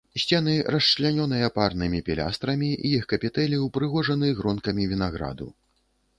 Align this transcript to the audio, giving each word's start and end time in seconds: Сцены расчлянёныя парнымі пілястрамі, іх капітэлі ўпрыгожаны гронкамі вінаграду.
Сцены 0.21 0.53
расчлянёныя 0.75 1.49
парнымі 1.57 1.99
пілястрамі, 2.07 2.71
іх 2.93 3.03
капітэлі 3.15 3.61
ўпрыгожаны 3.67 4.33
гронкамі 4.43 4.91
вінаграду. 4.97 5.47